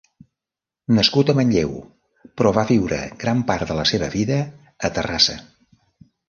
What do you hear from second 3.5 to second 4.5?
part de la seva vida